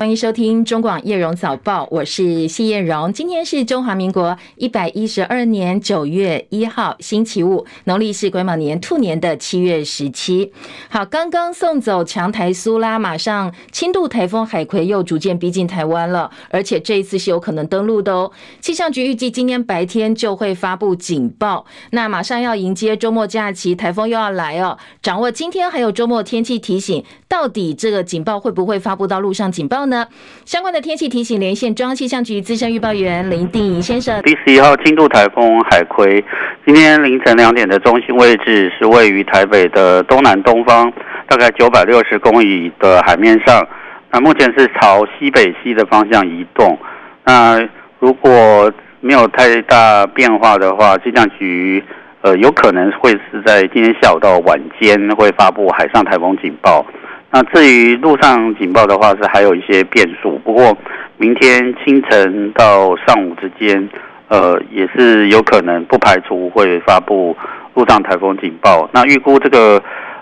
[0.00, 3.12] 欢迎收听中广叶荣早报，我是谢叶荣。
[3.12, 10.54] 今天是中华民国一百一十二年九月一号，星期五，农历是癸卯年兔年的七月十七。
[10.88, 18.32] 好，刚刚送走强台苏拉，马上轻度台风海葵又逐渐逼近台湾了，而且这一次是有可能登陆的哦。
[18.62, 21.66] 气象局预计今天白天就会发布警报。
[21.90, 24.78] 那马上要迎接周末假期，台风又要来哦。
[25.02, 29.89] 掌握今天还有周末天气提醒，到底这个警报会不会发布到陆上警报呢？
[29.90, 30.06] 呢，
[30.46, 34.22] 相关的天气提醒连线中央气象局资深预报员林定仪先生。
[34.22, 36.24] 第十一号轻度台风海葵，
[36.64, 40.90] 今天凌晨两点的中心位置是位于台北的东南东方，
[41.28, 43.66] 大概九百六十公里的海面上。
[44.12, 46.78] 那目前是朝西北西的方向移动。
[47.24, 47.60] 那
[47.98, 51.84] 如果没有太大变化的话，气象局
[52.22, 56.84] 呃有可能会是在今天下午到晚间会发布海上台风警报。
[57.32, 60.38] 那至于陆上警报的话，是还有一些变数。
[60.44, 60.76] 不过
[61.16, 63.88] 明天清晨到上午之间，
[64.28, 67.36] 呃，也是有可能不排除会发布
[67.74, 68.90] 陆上台风警报。
[68.92, 69.80] 那预估这个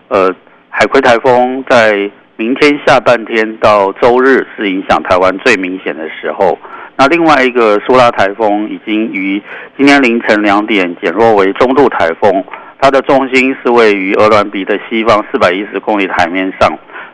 [0.08, 0.30] 呃
[0.68, 6.58] 海葵台风在明天下半天到周日是影响台湾最明显的时候。
[6.96, 9.40] 那另外一个苏拉台风已经于
[9.78, 12.44] 今天凌晨两点减弱为中度台风，
[12.78, 16.70] 它的重心是位于鹅銮鼻的西方四百一十公里的海面上。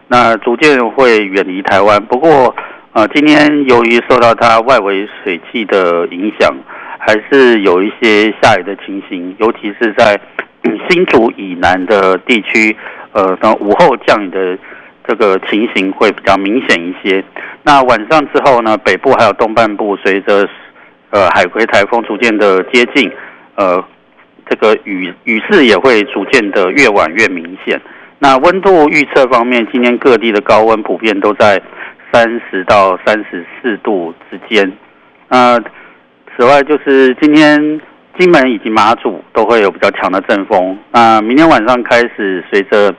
[0.08, 2.54] 那逐渐会远离台湾，不过，
[2.92, 6.54] 呃，今天由于受到它外围水汽的影响，
[6.98, 10.20] 还是有一些下雨的情形，尤其是在
[10.88, 12.76] 新竹以南的地区，
[13.12, 14.58] 呃，那午后降雨的
[15.06, 17.24] 这个情形会比较明显一些。
[17.62, 20.48] 那晚上之后呢，北部还有东半部随着
[21.10, 23.10] 呃海葵台风逐渐的接近，
[23.56, 23.82] 呃，
[24.48, 27.80] 这个雨雨势也会逐渐的越晚越明显。
[28.18, 31.60] 那温度预测方面，今天各地的高温普遍都在
[32.12, 34.72] 三十到三十四度之间。
[35.28, 35.58] 那
[36.36, 37.80] 此外，就是今天
[38.18, 40.78] 金门以及马祖都会有比较强的阵风。
[40.92, 42.94] 那明天晚上开始，随着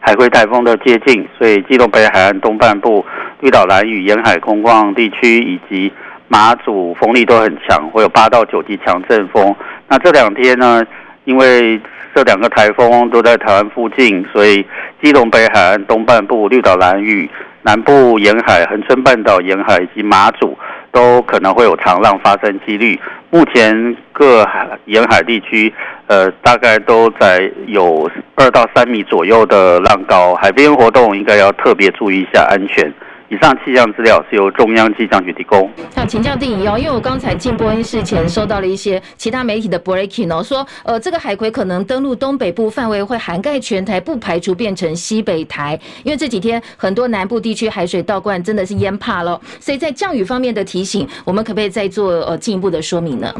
[0.00, 3.04] 海葵台风的接近，所以基隆北海岸东半部、
[3.40, 5.92] 绿岛、兰屿沿海空旷地区以及
[6.28, 9.54] 马祖风力都很强，会有八到九级强阵风。
[9.88, 10.82] 那这两天呢，
[11.24, 11.80] 因为
[12.14, 14.64] 这两个台风都在台湾附近，所以
[15.02, 17.28] 基隆北海岸东半部、绿岛、兰屿
[17.62, 20.56] 南部沿海、恒春半岛沿海以及马祖
[20.92, 23.00] 都可能会有长浪发生几率。
[23.30, 25.72] 目前各海沿海地区，
[26.06, 32.92] 呃，大概都在有二到三米左右的浪高，海边活动应该要特别注意一下安全。
[33.34, 35.68] 以上气象资料是由中央气象局提供。
[35.96, 49.40] 好，请教定仪哦，因为我刚才进播音室前收到了一些其他媒体的 breaking 哦，说呃这个海葵可能登陆东北部范围会涵盖全台，不排除变成西北台，因为这几天很多南部地区海水倒灌，真的是淹怕了。
[49.58, 53.34] 所以在降雨方面的提醒，我们可不可以再做呃进一步的说明呢？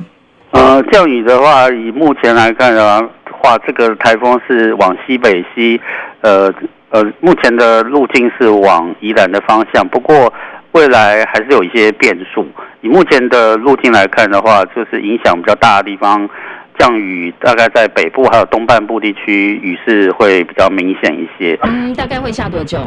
[0.50, 3.00] 呃，降雨的话，以目前来看的
[3.40, 5.80] 话，这个台风是往西北西，
[6.22, 6.52] 呃。
[6.94, 10.32] 呃，目前的路径是往宜兰的方向，不过
[10.70, 12.46] 未来还是有一些变数。
[12.82, 16.30] 以目前的路径来看的话，就是影响比较大的地方，
[16.78, 21.58] 降雨大概在北部还有东半部地区，雨势会比较明显一些。
[21.64, 22.78] 嗯，大概会下多久？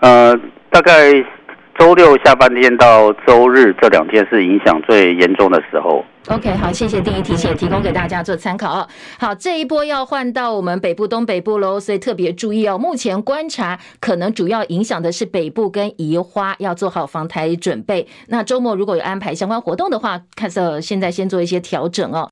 [0.00, 0.34] 呃，
[0.70, 1.22] 大概。
[1.78, 6.04] 周六下半天到周日这两天是影响最严重的时候。
[6.28, 8.88] OK，好，谢谢第一提醒，提供给大家做参考。
[9.18, 12.78] 好，这一波要换到我们北部、东北部喽，所以特别注意哦。
[12.78, 18.06] 目前观察可能主要影响的是北部跟宜花，要做好防台准备。
[18.28, 22.30] 那周末如果有安排相关活动的话，看是现在先做一些调整哦。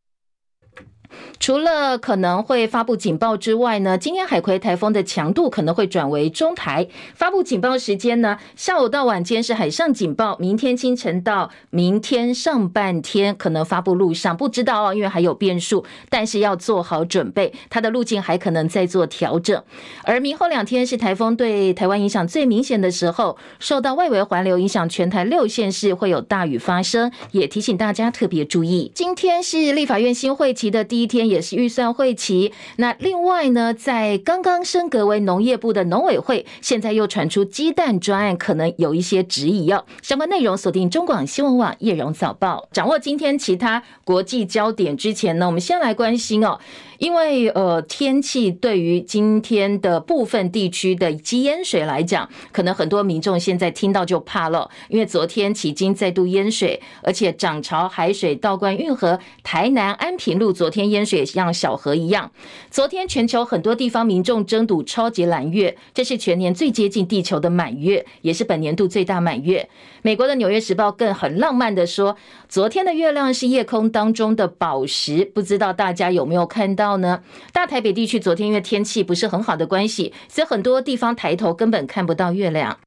[1.38, 6.86] 除了可能会发布警报之外呢，今天海葵台风的强度可能会转为中台。
[7.14, 19.62] 发布警报时间呢，下午到晚间是海上警报，明天清晨到明天上半天可能发布陆上，不知道哦，因为还有变数，但是要做好准备，它的路径还可能再做调整。
[20.04, 28.90] 而明后两天是台风对台湾影响最明显的时候，受到外围环流影响，全台六县市会有大雨发生，也提醒大家特别注意。
[28.94, 39.84] 今天是立法院新会期的第一天也是预算会期，那另外呢，在刚刚升格为农业部的农委会，现在又传出鸡蛋专案可能有一些质疑哦。
[40.00, 46.58] 相关内容锁定中广新闻网叶荣早报，掌握今天其他国际焦点之前呢，我们先来关心哦。
[46.98, 54.70] 因为呃，天气对于今天的部分地区的积淹水来讲，可能很多民众现在听到就怕了。
[54.88, 62.30] 因为昨天迄今再度淹水，而且涨潮海水倒灌运河，台南安平路昨天淹水像小河一样。
[62.70, 69.68] 昨天全球很多地方民众争睹超级蓝月，这是全年最接近地球的满月，也是本年度最大满月。
[70.02, 72.16] 美国的《纽约时报》更很浪漫的说，
[72.48, 77.22] 昨天的月亮是夜空当中的宝石，不知道大家有没有看到呢？
[77.52, 82.78] 大台北地区昨天因为天气不是很好的关系，所以很多地方抬头根本看不到月亮。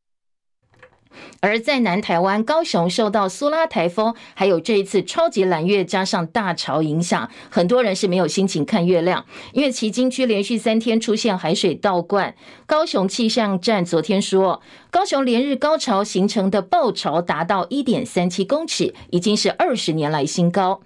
[1.39, 12.35] 而在南台湾高雄受到苏拉台风，还有这一次超级蓝月加上大潮影响，很多人是没有心情看月亮，因为旗津区连续三天出现海水倒灌。
[12.65, 20.81] 高雄气象站昨天说，高雄连日高潮形成的暴潮达到一点三七公尺，已经是二十年来新高。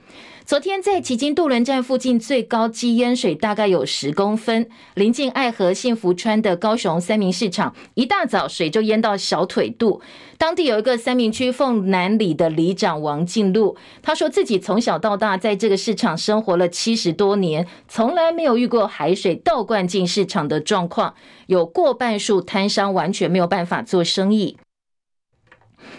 [0.49, 4.67] 昨天在旗津渡轮站附近，最高积淹水大概有十公分。
[4.95, 10.01] 临近爱河幸福川的高雄三民市场，一大早水就淹到小腿肚。
[10.39, 21.13] 当地有一个三民区凤南里的里长王进禄，他说自己从小到大在这个市场生活了七十多年，从来没有遇过海水倒灌进市场的状况，
[21.45, 24.57] 有过半数摊商完全没有办法做生意。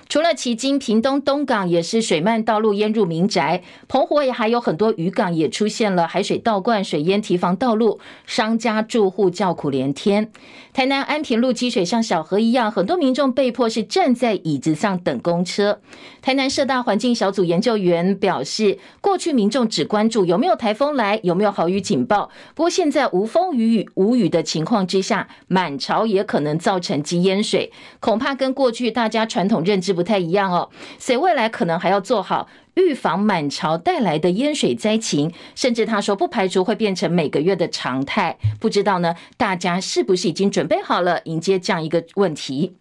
[0.09, 10.31] 除了旗津、屏东东港也是水漫道路淹入民宅，澎湖也还有很多渔港也出现了海水倒灌、水淹堤防道路，商家住户叫苦连天。
[10.73, 15.81] 台南安平路积水像小河一样，很多民众被迫是站在椅子上等公车。
[16.23, 30.69] 台南社大环境小组研究员表示，过去民众只关注有没有台风来，有没有豪雨警报，不过现在无风无雨无雨的情况之下，满潮也可能造成积淹水，恐怕跟过去大家传统认知不太一样哦，
[30.99, 38.37] 所以未来可能还要做好预防满潮带来的淹水灾情，甚至他说不排除会变成每个月的常态。
[38.59, 42.75] 不知道呢，大家是不是已经准备好了迎接这样一个问题？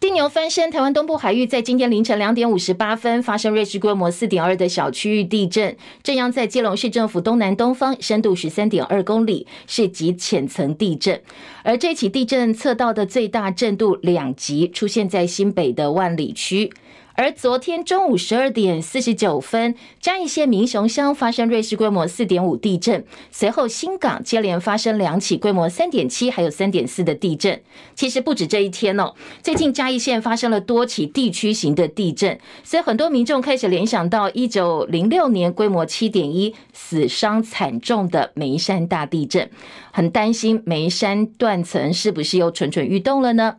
[0.00, 11.20] 地牛翻身，台湾东部海域在今天凌晨两点五十八分发生瑞士规模四点二的小区域地震，震央在基隆市政府东南东方，深度十三点二公里，是极浅层地震。
[11.64, 16.72] 而这起地震测到的最大震度两级，出现在新北的万里区。
[17.20, 27.60] 而昨天中午十二点四十九分，嘉义县民雄乡发生瑞士规模四点五地震，随后新港接连发生两起规模三点七还有三点四的地震。
[27.96, 39.50] 其实不止这一天哦，最近嘉义县发生了多起地区型的地震，所以很多民众开始联想到一九零六年规模七点一死伤惨重的梅山大地震，
[39.90, 43.56] 很担心梅山断层是不是又蠢蠢欲动了呢？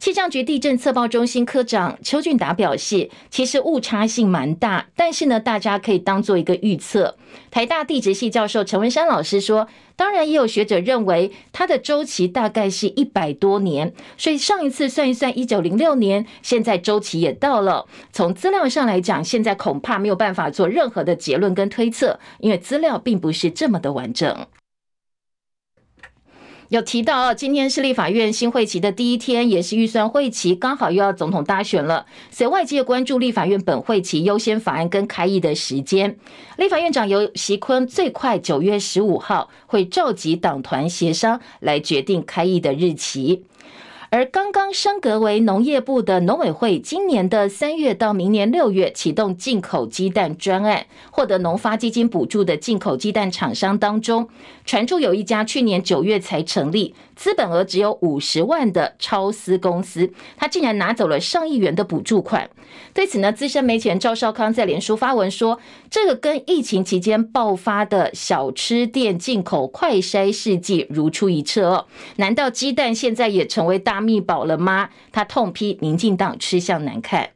[0.00, 7.18] 气象局地震测报中心科长邱俊达表示，其实误差性蛮大，但是呢，大家可以当做一个预测。
[7.50, 17.84] 台大地质系教授陈文山老师说，当然也有学者认为它的周期大概是一百多年，所以上一次算一算一九零六年，现在周期也到了。
[18.10, 24.46] 从资料上来讲，现在恐怕没有办法做任何的结论跟推测，因为资料并不是这么的完整。
[26.70, 36.16] 有提到啊，今天是立法院新会期的第一天，也是预算会期，刚好又要总统大选了，所以外界关注立法院本会期优先法案跟开议的时间。
[36.58, 43.42] 立法院长游锡坤最快九月十五号会召集党团协商来决定开议的日期。
[44.12, 54.28] 而刚刚升格为农业部的农委会，今年的三月到明年六月启动进口鸡蛋专案，获得农发基金补助的进口鸡蛋厂商当中，
[54.64, 62.50] 传出有一家去年九月才成立，资本额只有五十万的超私公司，他竟然拿走了上亿元的补助款。
[62.92, 74.90] 对此呢，资深媒体人赵少康在脸书发文说，这个跟疫情期间爆发的小吃店进口快筛试剂如出一辙哦，难道鸡蛋现在也成为大密保了吗？
[75.12, 77.30] 他痛批民进党吃相难看。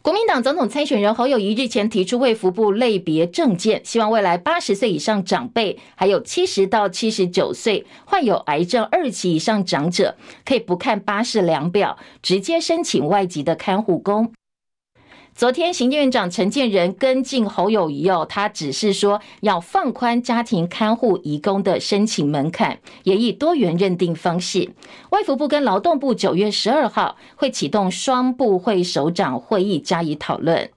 [0.00, 14.32] 国民党总统参选人侯友谊日前提出为服部类别证件，希望未来八十岁以上长辈，还有七十到七十九岁患有癌症二级以上长者，可以不看巴士量表，直接申请外籍的看护工。
[15.38, 24.68] 昨天，行政院长陈建仁跟进侯友宜哦，他只是说要放宽家庭看护移工的申请门槛，也以多元认定方式。
[25.10, 30.68] 外服部跟劳动部九月十二号会启动双部会首长会议加以讨论。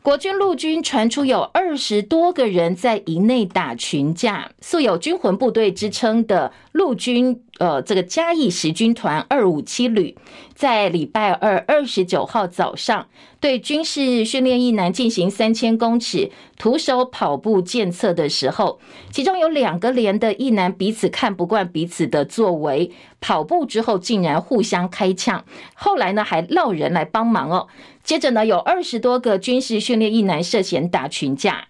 [0.00, 10.16] 国军陆军传出有二十多个人在营内打群架，素有军魂部队之称的陆军呃，这个嘉义十军团二五七旅
[10.54, 13.06] 在礼拜二二十九号早上
[13.38, 18.80] 对军事训练役男进行三千公尺徒手跑步检测的时候，
[19.12, 25.44] 其中有两个连的役男彼此看不惯彼此的作为，跑步之后竟然互相开枪，
[25.74, 27.68] 后来呢还落人来帮忙哦。
[28.02, 31.68] 接着呢有二十多个军事训练役男涉嫌打群架。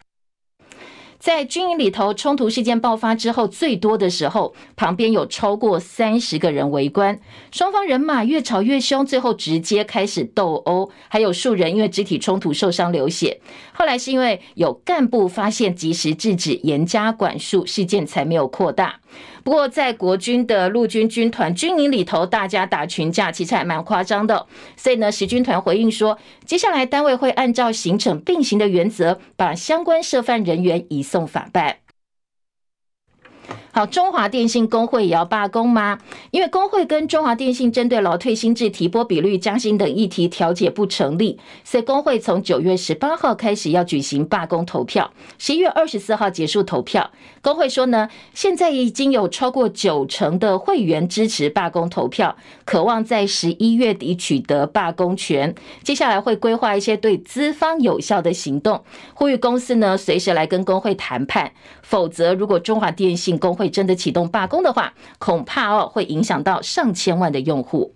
[1.18, 7.18] 在军营里头，冲突事件爆发之后，最多的时候，旁边有超过三十个人围观，
[7.50, 13.40] 双方人马越吵越凶，最后直接开始斗殴，还有数人因为肢体冲突受伤流血。
[13.72, 19.00] 后来是因为有干部发现，及时制止，严加管束，事件才没有扩大。
[19.44, 24.46] 不过，在国军的陆军军团军营里头，大家打群架，其实还蛮夸张的。
[24.74, 31.76] 所以呢，十军团回应说，接下来单位会按照行程并行的原则，把相关涉犯人员移送法办。
[33.76, 35.98] 好，中华电信工会也要罢工吗？
[36.30, 47.10] 因为工会跟中华电信针对劳退新制、提拨比率、加薪等议题调解不成立，所以工会从九月十八号开始要举行罢工投票，十一月二十四号结束投票。
[47.42, 55.52] 工会说呢，现在已经有超过九成的会员支持罢工投票，渴望在十一月底取得罢工权。
[55.82, 61.50] 接下来会规划一些对资方有效的行动，呼吁公司呢随时来跟工会谈判，
[61.82, 67.94] 否则如果中华电信工会真的启动罢工的话，恐怕哦会影响到上千万的用户。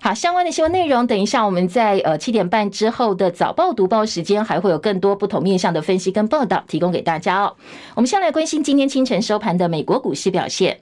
[0.00, 7.56] 好，相关的新闻内容，等一下我们在呃七点半之后的早报读报时间，还会有更多不同面向的分析跟报道提供给大家哦。
[7.94, 10.80] 我们先来关心今天清晨收盘的美国股市表现，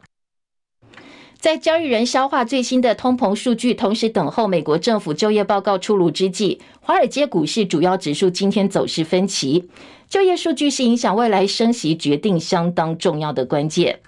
[1.40, 9.70] 在交易人消化最新的通膨数据，同时等候美国政府就业报告出炉之际，华尔街股市主要指数今天走势分歧。
[10.06, 14.00] 就业数据是影响未来升息决定相当重要的关键。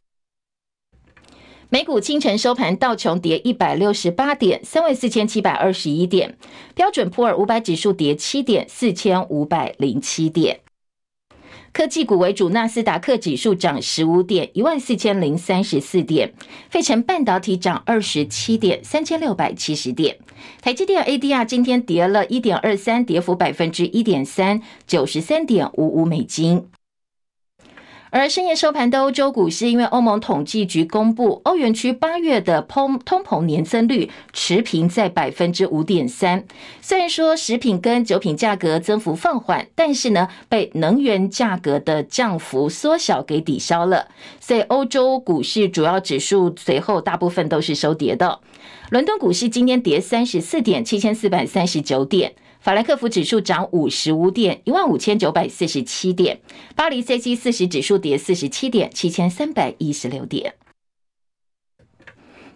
[1.71, 6.33] 美股清晨收盘，道琼跌一百六十八点，三万四千七百二十一点；
[6.75, 10.61] 标准普尔五百指数跌七点，四千五百零七点。
[11.73, 16.29] 科技股为主，纳斯达克指数涨十五点，一万四千零三十四点；
[16.69, 20.19] 费城半导体涨二十七点，三千六百七十点。
[20.61, 26.67] 台积电 ADR 今天跌了一点二三，跌幅百分之一点三，九十三点五五美金。
[28.13, 36.45] 而深夜收盘的欧洲股市，因为欧盟统计局公布，欧元区八月的通通膨年增率持平在百分之五点三。
[36.83, 44.09] 虽然说食品跟酒品价格增幅放缓，但是呢，被能源价格的降幅缩小给抵消了。
[44.39, 48.41] 所以欧洲股市主要指数随后大部分都是收跌的。
[48.91, 52.35] 伦敦股市今天跌三十四点，七千四百三十九点。
[52.63, 56.37] 法兰克福指数涨五十五点，一万五千九百四十七点；
[56.77, 60.55] 巴黎 CAC 四十指数跌四十七点，七千三百一十六点。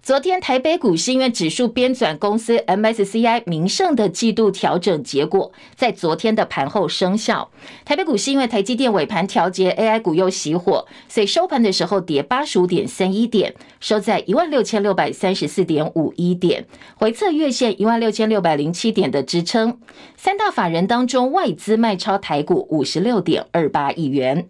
[0.07, 7.51] 昨天台北股市因为指数编纂公司 MSCI 名胜的季度调整结果，在昨天的盘后生效。
[7.85, 19.81] 台北股市因为台积电尾盘调节 AI 股又熄火，所以收盘的时候跌八十五点三一点，收在一万六千六百三十四点五一点，回测月线一万六千六百零七点的支撑。
[20.17, 24.47] 三大法人当中，外资卖超台股五十六点二八亿元。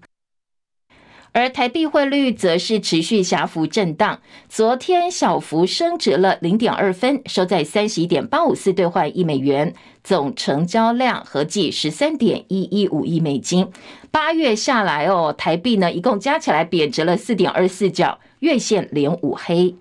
[1.36, 13.68] 而台币汇率则是持续狭幅震荡，昨天小幅升值了零点二分，收在三十一点八五四兑换一美元，总成交量合计十三点一一五亿美金。
[14.10, 19.76] 八月下来哦，台币呢一共加起来贬值了四点二四角，月线连五黑。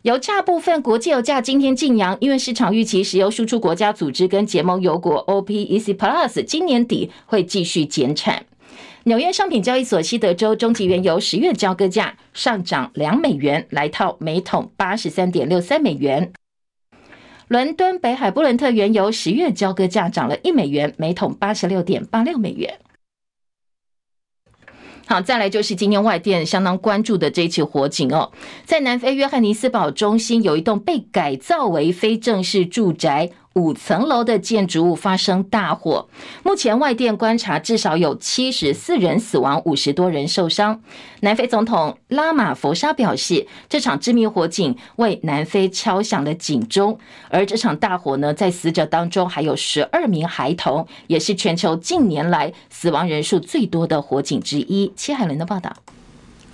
[0.00, 8.46] 油价部分，国际油价今天劲扬，因为市场预期石油输出国家组织跟结盟油国 OPEC Plus 今年底会继续减产。
[9.04, 16.32] 纽约商品交易所西德州中级原油十月交割价上涨两美元，来到每桶八十三点六三美元。
[17.48, 22.78] 伦敦北海布伦特原油十月交割价涨了一美元，每桶八十六点八六美元。
[25.06, 28.30] 好，再来就是今天外电相当关注的这起火警哦，
[28.64, 33.32] 在南非约翰尼斯堡中心有一栋被改造为非正式住宅。
[33.54, 36.08] 五层楼的建筑物发生大火，
[36.42, 40.80] 目前外电观察至少有七十四人死亡，五十多人受伤。
[41.20, 46.98] 南非总统拉马福沙表示，这场致命火警为南非敲响了警钟。
[47.28, 54.92] 而这场大火呢，在死者当中还有十二名孩童，也是全球近年来死亡人数最多的火警之一。
[54.96, 55.74] 戚海伦的报道。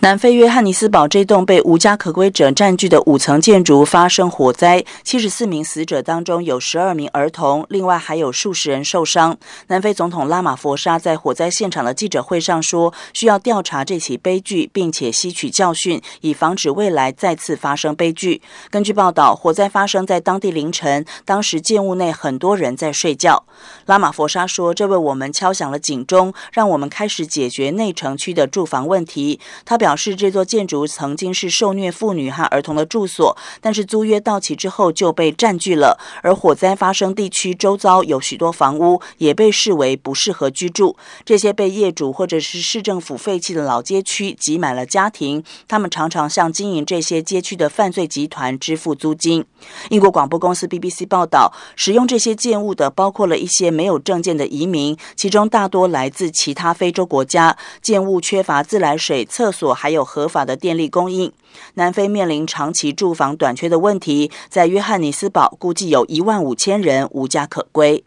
[0.01, 9.37] 南非约翰尼斯堡这栋被无家可归者占据的五层建筑发生火灾，七十四名死者当中有十二名儿童，另外还有数十人受伤。
[9.67, 18.41] 南非总统拉马佛沙在火灾现场的记者会上说，需要调查这起悲剧，并且吸取教训，以防止未来再次发生悲剧。
[18.71, 23.45] 根据报道，火灾发生在当地凌晨，当时建物内很多人在睡觉。
[23.87, 29.88] 拉马佛沙说：“这为我们敲响了警钟，让我们开始解决内城区的住房问题。”他表。
[29.89, 35.99] 表示这座建筑曾经是受虐妇女和儿童的住所，但是租约到期之后就被占据了。
[36.23, 40.95] 而火灾发生地区周遭有许多房屋，也被视为不适合居住。
[41.25, 49.43] 这些被业主或者是市政府废弃的老街区挤满了家庭，他们常常向经营这些街区的犯罪集团支付租金。
[49.89, 57.57] 英国广播公司 BBC 报道，使用这些建物的包括了一些没有证件的移民，其中大多来自其他非洲国家。
[57.81, 59.78] 建物缺乏自来水、厕所。
[59.79, 61.33] 还有合法的电力供应。
[61.75, 68.03] 南非面临长期住房短缺的问题，在约翰尼斯堡估计有一万五千人无家可归。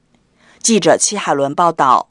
[0.59, 2.09] 记者戚海伦报道。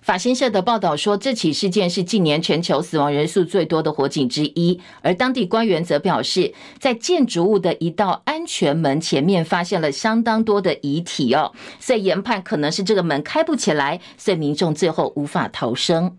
[0.00, 16.18] 法新社的报道说，这起事件是近年全球死亡人数最多的火警之一，而当地官员则表示，在建筑物的一道安全门前面发现了相当多的遗体哦，所以研判可能是这个门开不起来，所以民众最后无法逃生。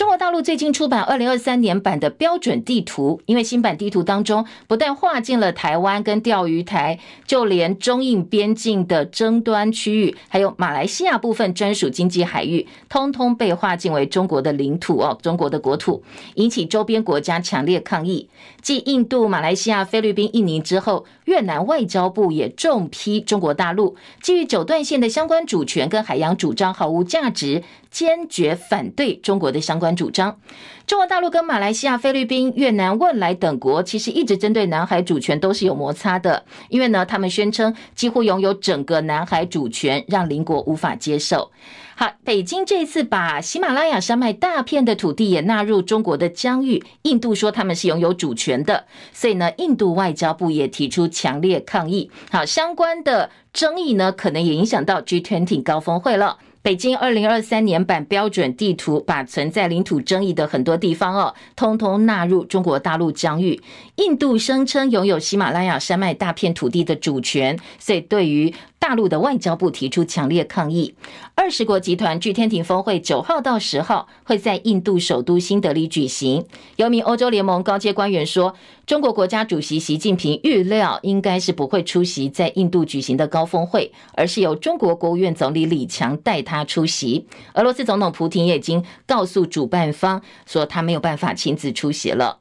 [0.00, 16.02] 中国大陆最近出版二零二三年版的标准地图，因为新版地图当中不但划进了台湾跟钓鱼台，就连中印边境的争端区域，还有马来西亚部分专属经济海域，通通被划进为中国的领土哦，中国的国土，
[16.36, 18.30] 引起周边国家强烈抗议。
[18.62, 27.62] 继印度、马来西亚、菲律宾、印尼之后，越南外交部也重批中国大陆，基于九段线的相关主权跟海洋主张毫无价值。
[27.90, 30.38] 坚决反对中国的相关主张。
[30.86, 41.52] 中国大陆跟马来西亚、菲律宾、越南、汶莱等国其实一直针对南海主权都是有摩擦的，因为呢，他们宣称几乎拥有整个南海主权，让邻国无法接受。
[41.94, 52.10] 好，北京这次把喜马拉雅山脉大片的土地也纳入中国的疆域，印度说他们是拥有主权的，所以呢，印度外交部也提出强烈抗议。
[52.32, 56.38] 好，相关的争议呢，可能也影响到 G20 高峰会了。
[56.62, 63.62] 北京二零二三年版标准地图把存在领土争议的很多地方哦，通通纳入中国大陆疆域。
[63.96, 70.94] 印度声称拥有喜马拉雅山脉大片土地的主权，所以对于大陆的外交部提出强烈抗议。
[71.34, 76.46] 二十国集团聚天庭峰会九号到十号会在印度首都新德里举行。
[76.76, 78.54] 有名欧洲联盟高阶官员说，
[78.86, 87.26] 中国国家主席习近平预料应该是不会出席在印度举行的高峰会，而是由中国国务院总理李强带他出席。
[87.52, 92.38] 俄罗斯总统普亭也已经告诉主办方说，他没有办法亲自出席了。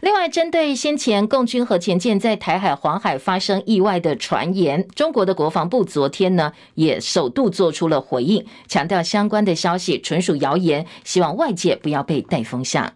[0.00, 12.94] 另外，针对先前共军核潜舰在台海、黄海发生意外的传言，中国的国防部昨天呢也首度做出了回应，强调相关的消息纯属谣言，希望外界不要被带风向。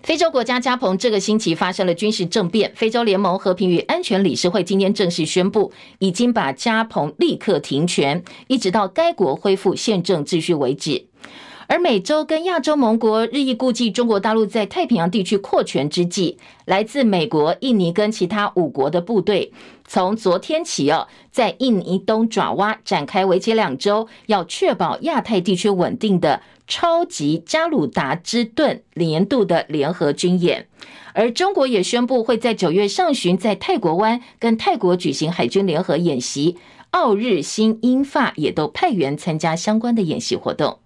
[0.00, 11.07] 非洲国家加蓬这个星期发生了军事政变，非洲联盟和平与安全理事会今天正式宣布，已经把加蓬立刻停权，一直到该国恢复宪政秩序为止。
[11.68, 19.52] 而美洲跟亚洲盟国日益顾忌中国大陆在太平洋地区扩权之际，来自美国、印尼跟其他五国的部队，
[19.86, 30.66] 从昨天起哦，在印尼东爪哇展开为期两周，要确保亚太地区稳定的超级加鲁达之盾年度的联合军演。
[31.12, 36.56] 而中国也宣布会在九月上旬在泰国湾跟泰国举行海军联合演习，
[36.92, 40.78] 澳日新英法也都派员参加相关的演习活动。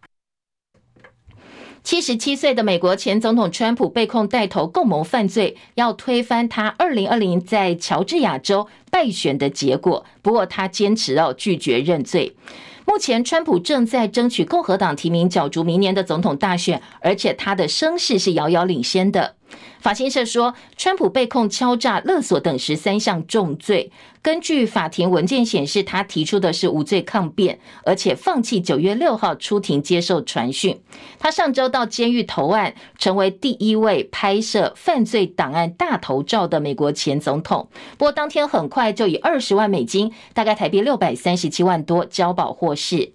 [1.85, 10.05] 七十七岁的美国前总统川普被控带头共谋犯罪，要推翻他二零二零在乔治亚州败选的结果。
[10.23, 12.37] 不过他坚持要拒绝认罪。
[12.85, 19.35] 目前，川普正在争取共和党提名，角逐明年的总统大选，而且他的声势是遥遥领先的。
[19.83, 23.90] 法新社说，川普被控敲诈、勒索等十三项重罪。
[24.23, 30.81] 根据法庭文件显示，他提出的是无罪抗辩，而且放弃九月六号出庭接受传讯。
[31.18, 37.68] 他上周到监狱投案，成为第一位拍摄犯罪档案大头照的美国前总统。
[37.99, 43.11] 不过，当天很快就以二十万美金（大概台币六百三十七万多）交保获释。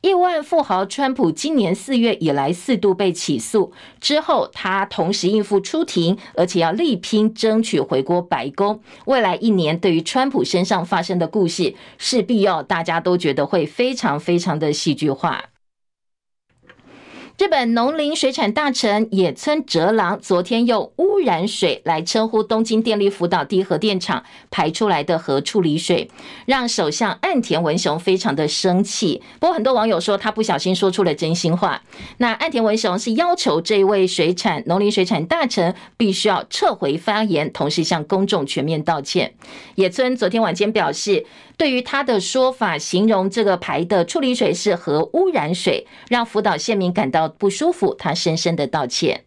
[0.00, 8.80] 亿万富豪川普今年四月以来四度被起诉之后，他同时应付出庭，而且要力拼争取回国白宫。
[9.06, 15.44] 未来一年，对于川普身上发生的故事，势必要大家都觉得会非常非常的戏剧化。
[17.38, 26.10] 日本农林水产大臣野村哲郎昨天用污染水来称呼东京电力福岛第一核电厂排出来的核处理水，
[26.46, 29.22] 让首相岸田文雄非常的生气。
[29.38, 31.80] 不过很多网友说他不小心说出了真心话。
[32.16, 39.32] 那岸田文雄是要求这位水产农林水产大臣必须要撤回发言，同时向公众全面道歉。
[39.76, 41.24] 野村昨天晚间表示，
[41.56, 47.27] 对于他的说法，形容这个排的处理水是核污染水，让福岛县民感到。
[47.28, 49.24] 不舒服，他深深的道歉。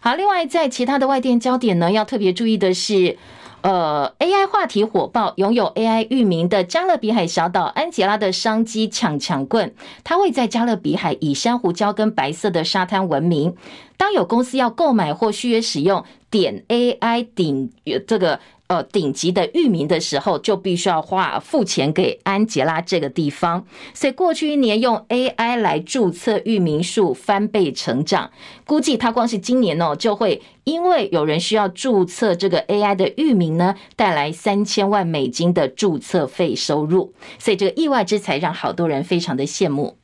[0.00, 3.16] 好，另外在其他的外电焦点呢，要特别注意的是，
[3.60, 13.54] 呃，AI 话题火爆，拥有 AI 域名的加勒比海小岛安吉拉的商机抢抢棍，它会在加勒比海以珊瑚礁跟白色的沙滩闻名。
[13.96, 17.72] 当有公司要购买或续约使用点 AI 顶
[18.06, 18.40] 这个。
[18.72, 23.66] 呃，顶级的域名的时候，就必须要花付钱给安吉拉这个地方。
[23.92, 28.30] 所以过去一年用 AI 来注册域名数翻倍成长，
[28.64, 37.12] 估计它光是今年哦，就会因为有人需要注册这个 AI 的域名呢，带来三千万美金的注册费收入。
[37.38, 39.98] 所以这个意外之财让好多人非常的羡慕。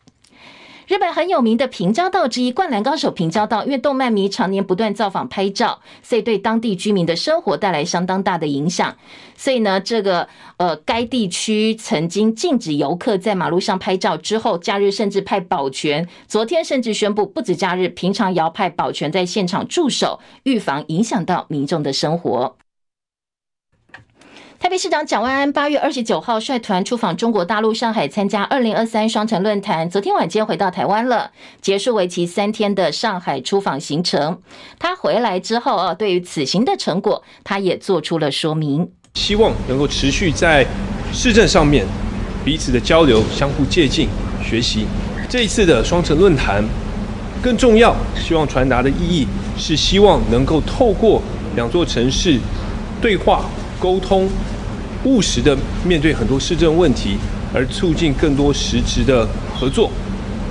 [0.88, 8.96] 日本很有名的平交道之一——灌篮高手平交道，因为动漫迷常年不断造访拍照，所以对当地居民的生活带来相当大的影响。
[9.36, 16.08] 所以呢，这个呃，该地区曾经禁止游客在马路上拍照，之后假日甚至派保全。
[16.26, 22.56] 昨天甚至宣布，不止假日，平常也要派保全在现场驻守，预防影响到民众的生活。
[24.60, 29.88] 台北市长蒋万安八月二十九号率团出访中国大陆上海，参加二零二三双城论坛。
[29.88, 31.30] 昨天晚间回到台湾了，
[31.62, 34.40] 结束为期三天的上海出访行程。
[34.76, 38.90] 他回来之后啊，对于此行的成果，他也做出了说明。
[39.14, 40.66] 希望能够持续在
[41.12, 41.86] 市政上面
[42.44, 44.08] 彼此的交流，相互借鉴
[44.42, 44.86] 学习。
[45.28, 46.64] 这一次的双城论坛
[47.40, 51.22] 更重要，希望传达的意义是希望能够透过
[51.54, 52.36] 两座城市
[53.00, 53.44] 对话。
[53.80, 54.28] 沟通，
[55.04, 57.16] 务实的面对很多市政问题，
[57.54, 59.90] 而促进更多实质的合作，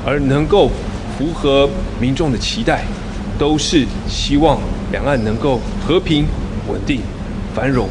[0.05, 0.71] 而能够
[1.17, 2.85] 符合民众的期待，
[3.37, 4.59] 都是希望
[4.91, 6.25] 两岸能够和平、
[6.67, 7.01] 稳定、
[7.53, 7.87] 繁荣。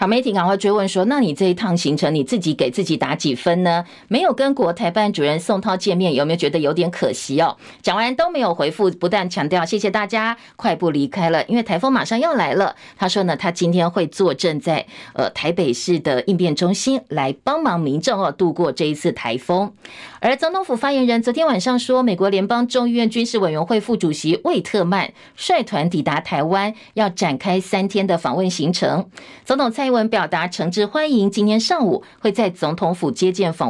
[0.00, 3.84] 好，媒体赶快追问说：“那你这一趟行程，你自己给自己打几分呢？
[4.06, 12.76] 没有跟国台办主任宋涛见面，有没有觉得有点可惜哦？”讲完都没有回复，不但强调谢谢大家，快步离开了，因为台风马上要来了。
[12.96, 19.72] 他说呢，他今天会坐镇在呃台北市的应变中心，来帮忙民众哦度过这一次台风。
[20.20, 29.04] 而总统府发言人昨天晚上说，美国联邦众议院军事委员会副主席魏特曼率团抵达台湾，要展开三天的访问行程。
[29.44, 33.66] 总统蔡文表达诚挚欢迎，今天上午会在总统府接见访。